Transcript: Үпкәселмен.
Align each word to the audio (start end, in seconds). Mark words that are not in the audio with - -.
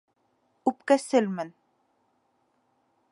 Үпкәселмен. 0.71 1.53